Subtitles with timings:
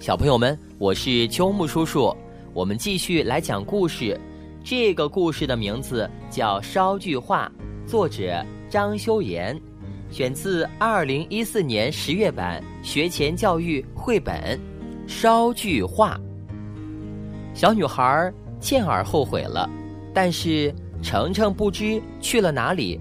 [0.00, 2.16] 小朋友们，我是秋木叔叔，
[2.54, 4.18] 我们继续来讲故事。
[4.64, 7.52] 这个故事的名字叫《捎句话》，
[7.86, 9.60] 作者张修言，
[10.10, 14.58] 选自二零一四年十月版学前教育绘本
[15.06, 16.18] 《捎句话》。
[17.54, 19.68] 小女孩倩儿后悔了，
[20.14, 22.98] 但是程程不知去了哪里。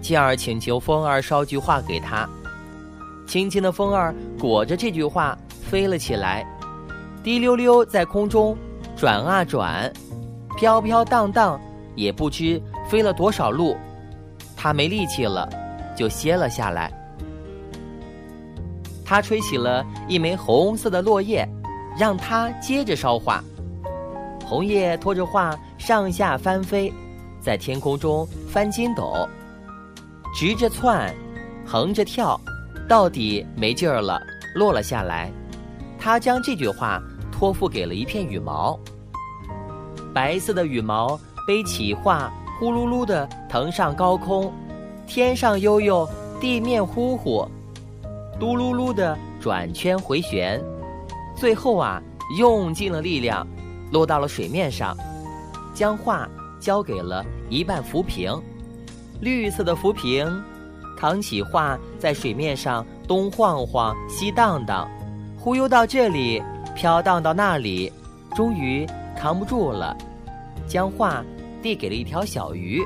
[0.00, 2.30] 倩儿请求风儿捎句话给她，
[3.26, 5.36] 轻轻的风儿裹着这句话
[5.72, 6.46] 飞了起来，
[7.24, 8.54] 滴溜溜在空中
[8.94, 9.90] 转啊转。
[10.54, 11.58] 飘飘荡荡，
[11.94, 13.74] 也不知飞了多少路，
[14.54, 15.48] 他没力气了，
[15.96, 16.92] 就歇了下来。
[19.02, 21.48] 他吹起了一枚红色的落叶，
[21.98, 23.42] 让它接着烧画。
[24.44, 26.92] 红叶拖着画上下翻飞，
[27.40, 29.26] 在天空中翻筋斗，
[30.34, 31.14] 直着窜，
[31.64, 32.38] 横着跳，
[32.86, 34.20] 到底没劲儿了，
[34.54, 35.32] 落了下来。
[36.02, 37.00] 他将这句话
[37.30, 38.76] 托付给了一片羽毛。
[40.12, 44.52] 白色的羽毛背起画，呼噜噜的腾上高空，
[45.06, 46.08] 天上悠悠，
[46.40, 47.48] 地面呼呼，
[48.40, 50.60] 嘟噜噜的转圈回旋，
[51.36, 52.02] 最后啊，
[52.36, 53.46] 用尽了力量，
[53.92, 54.96] 落到了水面上，
[55.72, 58.28] 将画交给了一半浮萍，
[59.20, 60.42] 绿色的浮萍，
[60.98, 64.90] 扛起画在水面上东晃晃西荡荡，
[65.42, 66.40] 忽悠到这里，
[66.72, 67.92] 飘荡到那里，
[68.36, 68.86] 终于。
[69.14, 69.96] 扛不住了，
[70.66, 71.24] 将画
[71.62, 72.82] 递给了一条小鱼。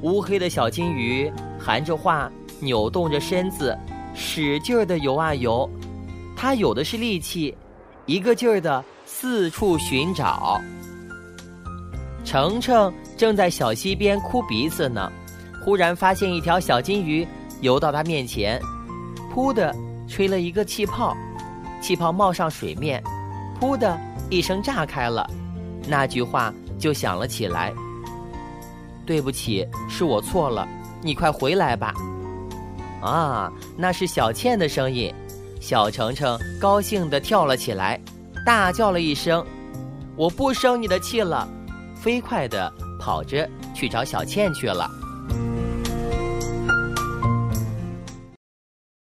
[0.00, 3.76] 乌黑的小金鱼含着画，扭动着身子，
[4.14, 5.68] 使劲儿的游啊游。
[6.34, 7.54] 它有的是力气，
[8.06, 10.58] 一个劲儿的四处寻找。
[12.24, 15.12] 程程正在小溪边哭鼻子呢，
[15.62, 17.28] 忽然发现一条小金鱼
[17.60, 18.58] 游到他面前，
[19.30, 19.74] 扑的
[20.06, 21.16] 吹了一个气泡，
[21.80, 23.02] 气泡冒上水面，
[23.60, 23.98] 噗的。
[24.30, 25.28] 一声炸开了，
[25.86, 27.72] 那句话就响了起来。
[29.04, 30.66] 对不起，是我错了，
[31.02, 31.94] 你快回来吧。
[33.02, 35.14] 啊，那是小倩的声音。
[35.60, 38.00] 小程程高兴地跳了起来，
[38.46, 39.44] 大叫了一声
[40.16, 41.46] ：“我不生你的气了！”
[41.94, 44.90] 飞快地跑着去找小倩去了。